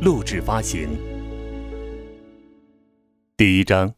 [0.00, 0.88] 录制发行。
[3.36, 3.92] 第一章，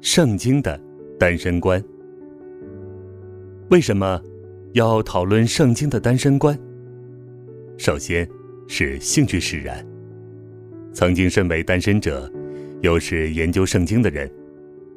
[0.00, 0.80] 圣经的
[1.18, 1.82] 单身观。
[3.70, 4.20] 为什么
[4.74, 6.58] 要讨论圣经的单身观？
[7.76, 8.28] 首先。
[8.70, 9.82] 是兴趣使然。
[10.92, 12.30] 曾经身为单身者，
[12.82, 14.30] 又是研究圣经的人，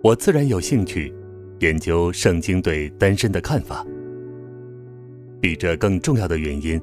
[0.04, 1.14] 我自然有兴趣
[1.62, 3.88] 研究圣经对单身的看法。
[5.40, 6.82] 比这更重要的原因，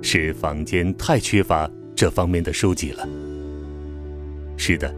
[0.00, 3.06] 是坊间太缺乏这方面的书籍了。
[4.56, 4.90] 是的，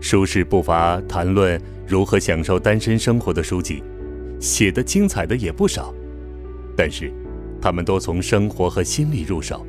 [0.00, 3.82] 书市不乏谈论如何享受单身生活的书籍，
[4.40, 5.94] 写的精彩的也不少，
[6.74, 7.12] 但是，
[7.60, 9.66] 他们都从生活和心理入手。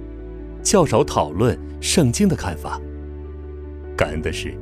[0.64, 2.80] 较少讨论圣经的看法。
[3.98, 4.54] 感恩的是，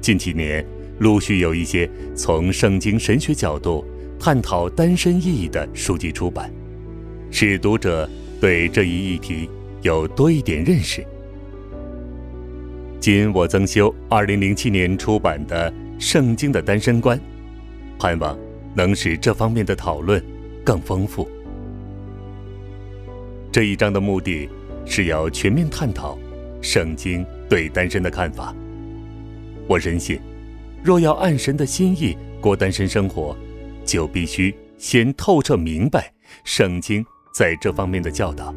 [0.00, 0.64] 近几年
[1.00, 3.84] 陆续有一些从圣经神学角度
[4.20, 6.48] 探讨单身意义的书籍出版，
[7.32, 8.08] 使读者
[8.40, 9.50] 对这一议题
[9.82, 11.04] 有多一点认识。
[13.00, 17.18] 今我增修2007年出版的《圣经的单身观》，
[17.98, 18.38] 盼望
[18.74, 20.22] 能使这方面的讨论
[20.64, 21.28] 更丰富。
[23.50, 24.48] 这一章的目的。
[24.86, 26.18] 是要全面探讨
[26.60, 28.52] 圣经对单身的看法。
[29.68, 30.18] 我深信，
[30.82, 33.36] 若要按神的心意过单身生活，
[33.84, 38.52] 就必须先透彻明白圣经在这方面的教导。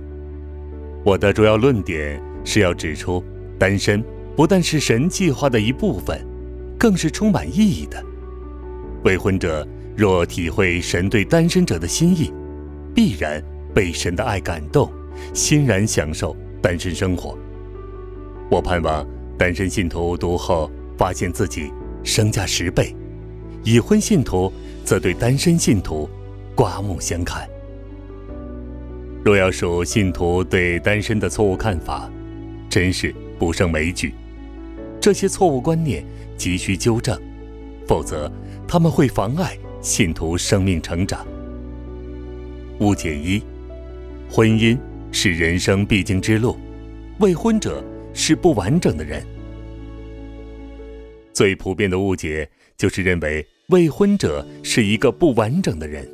[1.05, 3.23] 我的主要论点是要指出，
[3.59, 4.03] 单身
[4.35, 6.19] 不但是神计划的一部分，
[6.77, 8.03] 更是充满意义的。
[9.03, 12.31] 未婚者若体会神对单身者的心意，
[12.95, 13.43] 必然
[13.73, 14.91] 被神的爱感动。
[15.31, 17.37] 欣然享受单身生活。
[18.49, 19.07] 我盼望
[19.37, 21.71] 单身信徒读后发现自己
[22.03, 22.95] 身价十倍，
[23.63, 24.51] 已婚信徒
[24.83, 26.09] 则对单身信徒
[26.55, 27.47] 刮目相看。
[29.23, 32.11] 若要数信徒对单身的错误看法，
[32.67, 34.11] 真是不胜枚举。
[35.03, 36.01] 这些错误观念
[36.37, 37.19] 急需纠正，
[37.85, 38.31] 否则
[38.65, 41.27] 他们会妨碍信徒生命成长。
[42.79, 43.43] 误解一：
[44.31, 44.77] 婚姻。
[45.11, 46.57] 是人生必经之路，
[47.19, 47.83] 未婚者
[48.15, 49.21] 是不完整的人。
[51.33, 56.09] 最普遍的误解就是认为未婚者是一个不完整的人。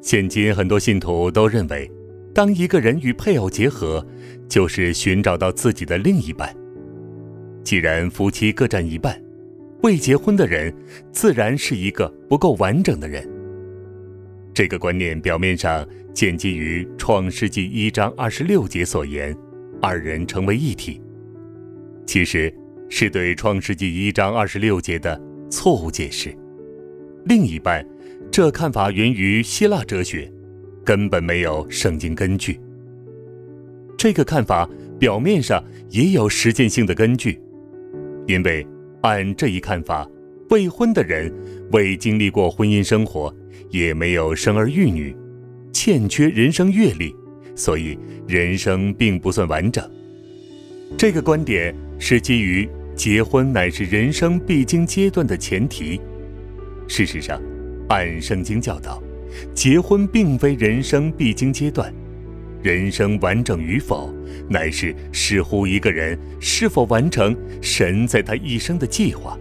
[0.00, 1.90] 现今很多信徒都认为，
[2.32, 4.06] 当一个人与配偶结合，
[4.48, 6.56] 就是寻找到自己的另一半。
[7.64, 9.20] 既然夫妻各占一半，
[9.82, 10.74] 未结婚的人
[11.12, 13.28] 自然是一个不够完整的人。
[14.54, 19.34] 这个观念表面上建基于《创世纪》一章二十六节所言，
[19.80, 21.00] 二人成为一体，
[22.06, 22.52] 其实
[22.88, 25.18] 是对《创世纪》一章二十六节的
[25.50, 26.36] 错误解释。
[27.24, 27.86] 另一半，
[28.30, 30.30] 这看法源于希腊哲学，
[30.84, 32.60] 根本没有圣经根据。
[33.96, 34.68] 这个看法
[34.98, 37.40] 表面上也有实践性的根据，
[38.32, 38.66] 因为
[39.02, 40.08] 按这一看法，
[40.48, 41.30] 未婚的人
[41.72, 43.34] 未经历过婚姻生活。
[43.70, 45.16] 也没有生儿育女，
[45.72, 47.14] 欠缺人生阅历，
[47.54, 47.98] 所以
[48.28, 49.82] 人生并不算完整。
[50.98, 55.98] 这个观点是基于结婚乃是人生必经阶段的前提。
[56.86, 57.40] 事实上，
[57.88, 59.02] 按圣经教导，
[59.54, 61.90] 结婚并非人生必经阶段，
[62.62, 64.12] 人生完整与否，
[64.48, 69.38] 乃是视乎一个人是否完成神在他一生的计划。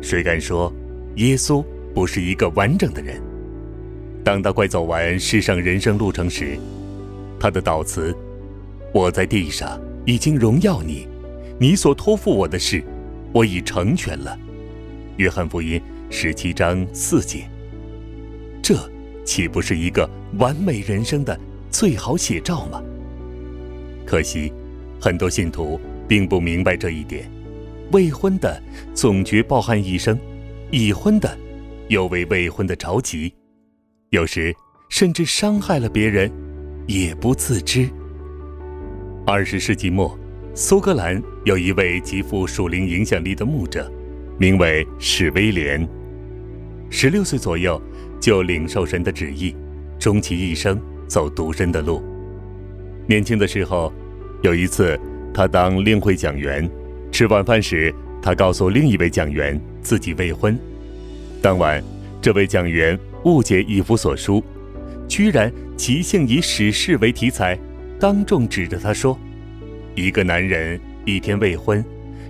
[0.00, 0.72] 谁敢说
[1.16, 1.64] 耶稣？
[1.94, 3.22] 不是一个完整的人。
[4.24, 6.58] 当他快走完世上人生路程时，
[7.38, 8.12] 他的祷词
[8.92, 11.06] ：“我在地上已经荣耀你，
[11.56, 12.82] 你所托付我的事，
[13.32, 14.36] 我已成全了。”
[15.18, 15.80] 约翰福音
[16.10, 17.48] 十七章四节。
[18.60, 18.74] 这
[19.24, 20.08] 岂不是一个
[20.38, 21.38] 完美人生的
[21.70, 22.82] 最好写照吗？
[24.06, 24.52] 可惜，
[25.00, 27.30] 很多信徒并不明白这一点。
[27.92, 28.62] 未婚的
[28.94, 30.18] 总觉抱憾一生，
[30.70, 31.38] 已婚的。
[31.88, 33.30] 又为未婚的着急，
[34.08, 34.54] 有时
[34.88, 36.32] 甚至伤害了别人，
[36.86, 37.86] 也不自知。
[39.26, 40.18] 二十世纪末，
[40.54, 43.92] 苏格兰有一位极富属灵影响力的牧者，
[44.38, 45.86] 名为史威廉。
[46.88, 47.80] 十六岁左右
[48.18, 49.54] 就领受神的旨意，
[49.98, 52.02] 终其一生走独身的路。
[53.06, 53.92] 年轻的时候，
[54.42, 54.98] 有一次
[55.32, 56.68] 他当令会讲员，
[57.12, 60.58] 吃晚饭时，他告诉另一位讲员自己未婚。
[61.42, 61.82] 当晚，
[62.22, 64.42] 这位讲员误解一夫所书，
[65.06, 67.58] 居然即兴以史事为题材，
[68.00, 69.18] 当众指着他说
[69.94, 71.84] ：“一个男人一天未婚，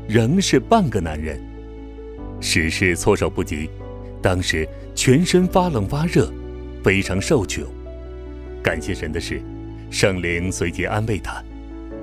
[0.08, 1.40] 仍是半个男人。”
[2.40, 3.70] 史事措手不及，
[4.20, 6.28] 当时全身发冷发热，
[6.82, 7.62] 非常受窘。
[8.60, 9.40] 感谢神的是，
[9.94, 11.40] 圣灵随即安慰他。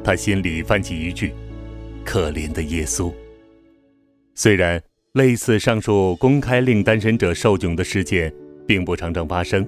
[0.01, 1.33] 他心里泛起一句
[2.05, 3.11] ：“可怜的耶稣。”
[4.33, 8.33] 虽然类似上述公开令单身者受窘的事件
[8.65, 9.67] 并不常常发生，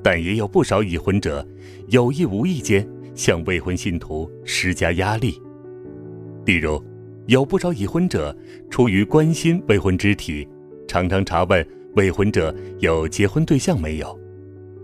[0.00, 1.44] 但也有不少已婚者
[1.88, 5.42] 有意无意间向未婚信徒施加压力。
[6.44, 6.80] 例如，
[7.26, 8.34] 有不少已婚者
[8.70, 10.46] 出于关心未婚肢体，
[10.86, 11.66] 常常查问
[11.96, 14.16] 未婚者有结婚对象没有，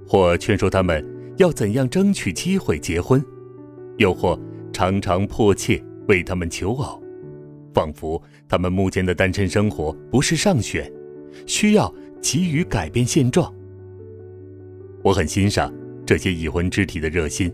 [0.05, 1.03] 或劝说他们
[1.43, 3.23] 要怎样争取机会结婚，
[3.99, 4.39] 又或。
[4.73, 7.01] 常常迫切为他们求偶，
[7.75, 10.91] 仿佛他们目前的单身生活不是上选，
[11.47, 13.55] 需要急于改变现状。
[15.03, 15.71] 我很欣赏
[16.07, 17.53] 这些已婚肢体的热心，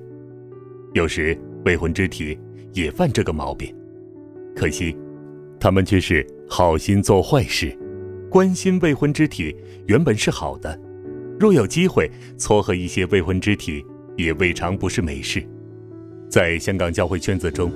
[0.94, 2.38] 有时未婚肢体
[2.72, 3.74] 也犯这个毛病，
[4.54, 4.96] 可惜
[5.58, 7.76] 他们却是好心做坏事。
[8.30, 9.54] 关心未婚肢体
[9.88, 10.80] 原本是好的，
[11.38, 13.84] 若有机会撮合一些未婚肢体，
[14.16, 15.46] 也未尝不是美事。
[16.28, 17.72] 在香港教会圈子中，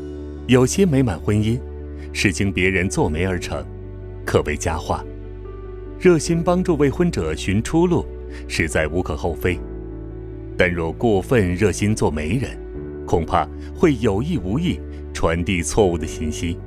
[0.49, 1.61] 有些美满婚姻
[2.13, 3.65] 是经别人做媒而成，
[4.27, 5.05] 可谓佳话。
[6.01, 8.05] 热心帮助未婚者寻出路，
[8.49, 9.57] 实在无可厚非。
[10.59, 12.59] 但若过分热心做媒人，
[13.07, 14.81] 恐怕会有意无意
[15.15, 16.59] 传递错误的信息，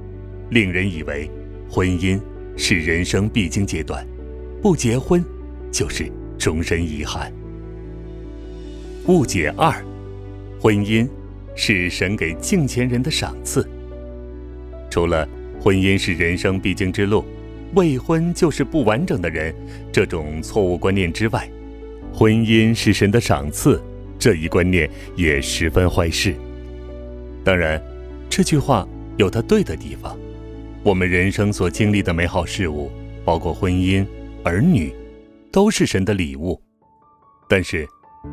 [0.49, 1.29] 令人以为
[1.69, 2.17] 婚姻
[2.55, 4.07] 是人生必经阶段，
[4.61, 5.21] 不结婚
[5.71, 6.09] 就是
[6.45, 7.33] 终身遗憾。
[9.07, 9.73] 误解二：
[10.61, 11.09] 婚姻。
[11.57, 13.65] 是神给敬虔人的赏赐。
[14.89, 15.25] 除了
[15.57, 17.23] 婚姻是人生必经之路，
[17.75, 19.55] 未婚就是不完整的人
[19.89, 21.49] 这种错误观念之外，
[22.13, 23.81] 婚姻是神的赏赐
[24.19, 26.35] 这一观念也十分坏事。
[27.41, 27.81] 当然，
[28.29, 30.17] 这句话有它对的地方。
[30.83, 32.91] 我们人生所经历的美好事物，
[33.23, 34.05] 包括婚姻、
[34.43, 34.93] 儿女，
[35.55, 36.61] 都是神的礼物。
[37.47, 37.87] 但是，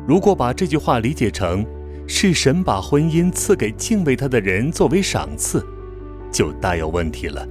[0.05, 1.65] 如果把这句话理解成，
[2.05, 5.65] 是神把婚姻赐给敬畏他的人作为赏赐，
[6.29, 7.47] 就大有问题了。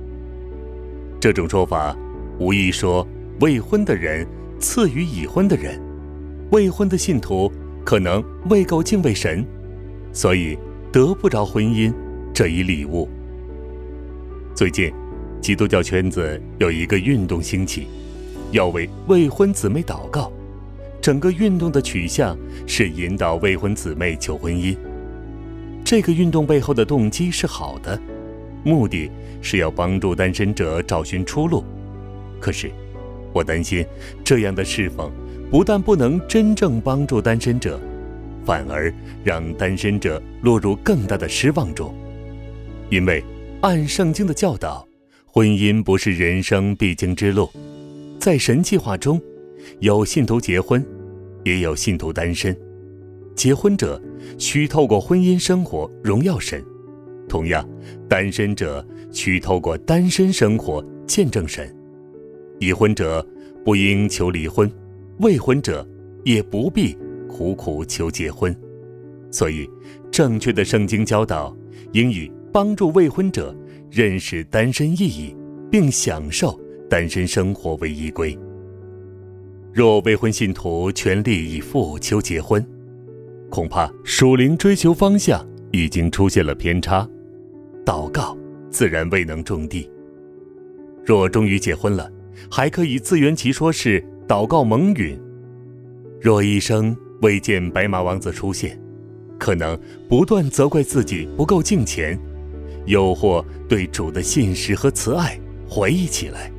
[1.19, 1.97] 这种说法
[2.39, 3.09] 无意说
[3.41, 4.27] 未婚的人
[4.61, 5.81] 赐予已婚的人，
[6.51, 7.51] 未婚的信徒
[7.83, 9.43] 可能未够敬畏神，
[10.13, 10.59] 所以
[10.93, 11.91] 得不着婚姻
[12.35, 13.09] 这一礼物。
[14.55, 14.93] 最近，
[15.41, 17.87] 基督教圈子有一个运动兴起，
[18.53, 20.33] 要为未婚姊妹祷告。
[21.01, 24.77] 整个运动的取向是引导未婚姊妹求婚姻。
[25.85, 28.01] 这个运动背后的动机是好的，
[28.63, 29.11] 目的
[29.41, 31.65] 是要帮助单身者找寻出路。
[32.39, 32.71] 可是，
[33.33, 33.85] 我担心
[34.23, 35.11] 这样的侍奉
[35.51, 37.81] 不但不能真正帮助单身者，
[38.45, 38.95] 反而
[39.25, 41.93] 让单身者落入更大的失望中。
[42.91, 43.25] 因为
[43.63, 44.87] 按圣经的教导，
[45.27, 47.51] 婚姻不是人生必经之路，
[48.23, 49.21] 在神计划中。
[49.81, 50.85] 有信徒结婚，
[51.43, 52.57] 也有信徒单身。
[53.35, 54.01] 结婚者
[54.39, 56.65] 需透过婚姻生活荣耀神，
[57.29, 57.69] 同样，
[58.09, 61.69] 单身者需透过单身生活见证神。
[62.61, 63.27] 已婚者
[63.65, 64.71] 不应求离婚，
[65.19, 65.85] 未婚者
[66.23, 66.97] 也不必
[67.29, 68.57] 苦苦求结婚。
[69.33, 69.69] 所以，
[70.13, 71.57] 正确的圣经教导
[71.91, 73.53] 应以帮助未婚者
[73.91, 75.35] 认识单身意义，
[75.69, 76.57] 并享受
[76.93, 78.39] 单身生活为依归。
[79.73, 82.63] 若未婚信徒全力以赴求结婚，
[83.49, 87.09] 恐怕属灵追求方向已经出现了偏差，
[87.83, 88.37] 祷告
[88.69, 89.91] 自然未能种地。
[91.03, 92.13] 若终于结婚了，
[92.51, 95.17] 还可以自圆其说是祷告蒙允；
[96.21, 98.79] 若一生未见白马王子出现，
[99.39, 99.81] 可能
[100.11, 102.21] 不断责怪自己不够敬虔，
[102.85, 106.53] 又或对主的信实和慈爱怀疑起来。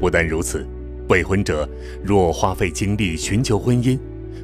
[0.00, 0.66] 不但如此。
[1.08, 1.68] 未婚者
[2.04, 3.98] 若花费精力寻求婚姻，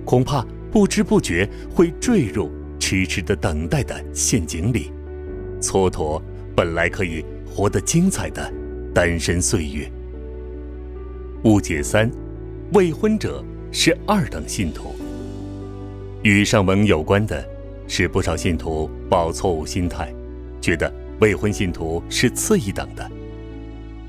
[0.05, 4.91] 恐怕不知不觉会坠入痴痴的等待的陷阱里，
[5.61, 6.21] 蹉跎
[6.57, 8.53] 本来可以活得精彩的
[8.93, 9.89] 单身岁月。
[11.45, 12.11] 误解三：
[12.73, 14.93] 未婚者是二等信徒。
[16.25, 17.49] 与上文有关的
[17.87, 20.13] 是，不少信徒抱错误心态，
[20.61, 23.09] 觉得未婚信徒是次一等的。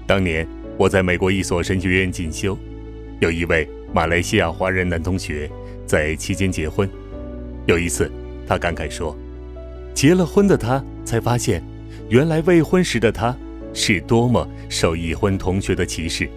[0.08, 0.48] 当年。
[0.78, 2.56] 我在美国一所神学院进修，
[3.20, 5.50] 有一位马来西亚华人男同学
[5.88, 6.88] 在期间结婚。
[7.66, 8.12] 有一次，
[8.48, 9.18] 他感慨说
[9.96, 11.64] ：“结了婚的他才发现，
[12.10, 13.36] 原来未婚时的他
[13.74, 16.30] 是多么受已婚同学的歧视。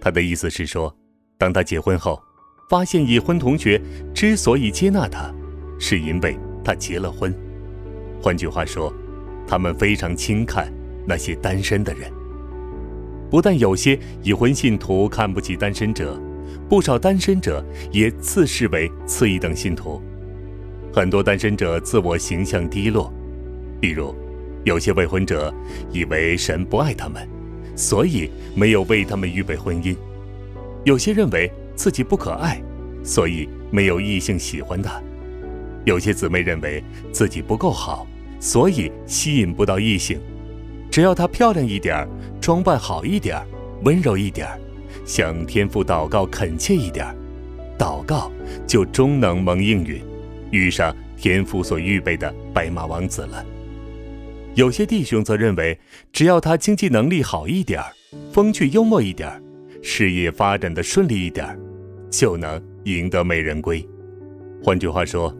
[0.00, 0.94] 他的意思是说，
[1.36, 2.22] 当他结婚后，
[2.70, 3.82] 发现已婚同学
[4.14, 5.34] 之所以接纳他，
[5.80, 7.34] 是因为他结了婚。
[8.22, 8.94] 换句话说，
[9.44, 10.72] 他们非常轻看
[11.04, 12.08] 那些单身的人。
[13.30, 16.20] 不但有些已婚信徒看不起单身者，
[16.68, 20.00] 不少单身者也自视为次一等信徒。
[20.92, 23.12] 很多单身者自我形象低落，
[23.80, 24.14] 比如，
[24.64, 25.52] 有些未婚者
[25.92, 27.28] 以为神不爱他们，
[27.74, 29.96] 所以没有为他们预备婚姻；
[30.84, 32.62] 有些认为自己不可爱，
[33.02, 35.02] 所以没有异性喜欢他；
[35.84, 38.06] 有些姊妹认为自己不够好，
[38.40, 40.18] 所以吸引不到异性。
[40.90, 42.08] 只要她漂亮一点儿，
[42.46, 43.44] 装扮好一点儿，
[43.82, 44.56] 温柔一点儿，
[45.04, 47.16] 向天父祷告恳切一点儿，
[47.76, 48.30] 祷告
[48.68, 50.00] 就终能蒙应允，
[50.52, 53.44] 遇上天父所预备的白马王子了。
[54.54, 55.76] 有些弟兄则认为，
[56.12, 57.92] 只要他经济能力好一点儿，
[58.30, 59.42] 风趣幽默一点儿，
[59.82, 61.58] 事业发展的顺利一点儿，
[62.12, 63.84] 就能赢得美人归。
[64.62, 65.36] 换句话说，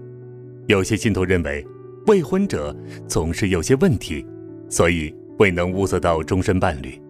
[0.66, 1.64] 有些信徒认为，
[2.08, 4.26] 未婚者总是有些问题，
[4.68, 5.14] 所以。
[5.38, 7.00] 未能物色到终身伴侣，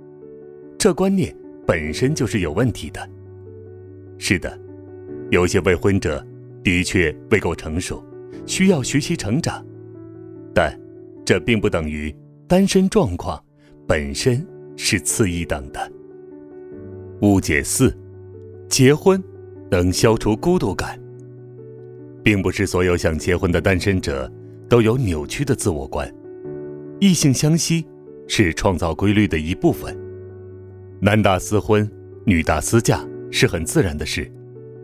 [0.76, 1.34] 这观念
[1.66, 3.08] 本身就是有问题的。
[4.18, 4.58] 是的，
[5.30, 6.24] 有些未婚者
[6.64, 8.02] 的确未够成熟，
[8.44, 9.64] 需要学习成长，
[10.52, 10.76] 但
[11.24, 12.14] 这并不等于
[12.48, 13.40] 单身状况
[13.86, 14.44] 本身
[14.76, 15.92] 是次一等的。
[17.20, 17.96] 误解四：
[18.68, 19.22] 结婚
[19.70, 21.00] 能消除孤独感，
[22.24, 24.30] 并不是所有想结婚的单身者
[24.68, 26.12] 都有扭曲的自我观，
[26.98, 27.86] 异性相吸。
[28.28, 29.96] 是创造规律的一部分，
[31.00, 31.88] 男大私婚，
[32.24, 34.30] 女大私嫁是很自然的事，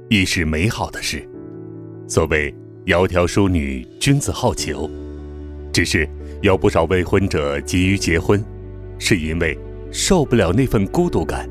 [0.08, 1.26] 亦是美好的事。
[2.06, 2.54] 所谓
[2.86, 4.88] “窈窕淑女，君子好逑”，
[5.72, 6.08] 只是
[6.40, 8.42] 有不少未婚者急于结婚，
[8.98, 9.58] 是因为
[9.90, 11.48] 受不了那份孤独感。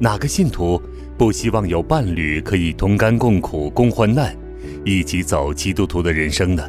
[0.00, 0.80] 哪个信徒
[1.16, 4.36] 不希望有伴侣可以同甘共苦、共患难，
[4.84, 6.68] 一起走基督徒的人生呢？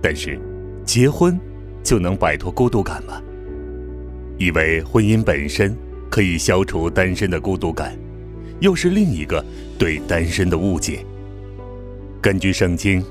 [0.00, 0.38] 但是，
[0.84, 1.38] 结婚。
[1.86, 3.22] 就能摆脱孤独感吗？
[4.38, 5.72] 以为婚姻本身
[6.10, 7.96] 可以消除单身的孤独感，
[8.58, 9.42] 又是另一个
[9.78, 11.06] 对单身的误解。
[12.20, 13.04] 根据圣经，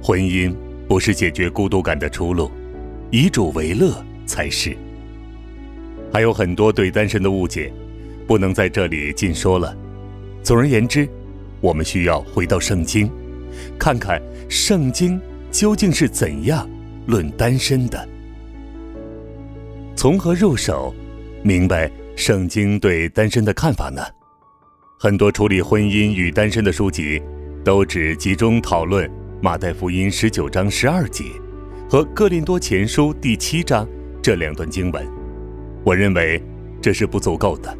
[0.00, 0.54] 婚姻
[0.86, 2.52] 不是解决孤独感的出路，
[3.10, 3.92] 以主为乐
[4.24, 4.76] 才是。
[6.12, 7.72] 还有很多对单身的误解，
[8.28, 9.76] 不能在这里尽说了。
[10.40, 11.08] 总而言之，
[11.60, 13.10] 我们需要回到圣经，
[13.76, 16.70] 看看圣经究竟是怎样。
[17.06, 18.08] 论单身的，
[19.94, 20.94] 从何入手，
[21.42, 24.00] 明白圣经对单身的看法呢？
[24.98, 27.20] 很多处理婚姻与单身的书籍，
[27.62, 29.10] 都只集中讨论
[29.42, 31.24] 马太福音十九章十二节
[31.90, 33.86] 和哥林多前书第七章
[34.22, 35.06] 这两段经文。
[35.84, 36.42] 我认为
[36.80, 37.76] 这是不足够的。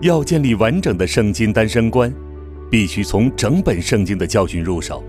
[0.00, 2.10] 要建立完整的圣经单身观，
[2.70, 5.04] 必须从整本圣经的教训入手，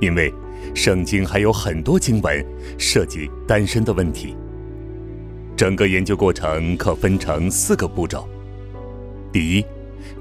[0.00, 0.32] 因为。
[0.74, 2.44] 圣经还有很多经文
[2.78, 4.36] 涉及单身的问题。
[5.56, 8.28] 整个研究过程可分成四个步骤：
[9.32, 9.64] 第一，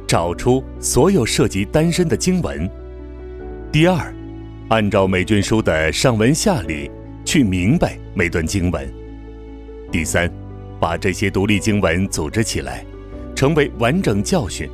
[0.08, 2.67] 找出所有涉及单身的经文；
[3.72, 4.13] 第二，
[4.70, 6.89] 按照每卷书的上文下理
[7.24, 8.84] 去明白每段经文；
[9.91, 10.27] 第三，
[10.79, 12.84] 把这些独立经文组织起来，
[13.36, 14.67] 成为完整教训。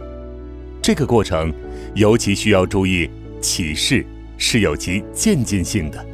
[0.82, 1.53] 这个过程
[1.96, 3.10] 尤其需要注意
[3.41, 4.05] 启示。
[4.38, 6.06] 是有其渐进性的。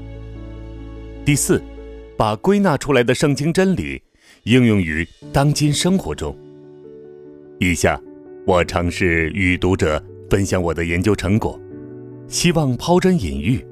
[1.25, 1.61] 第四，
[2.17, 4.01] 把归纳出来的圣经真理
[4.43, 6.35] 应用于当今生活中。
[7.59, 8.01] 以下，
[8.45, 11.59] 我尝试与读者分享我的研究成果，
[12.27, 13.65] 希望抛砖引玉，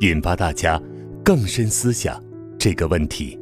[0.00, 0.80] 引发大家
[1.24, 2.22] 更深思想
[2.58, 3.38] 这个问题。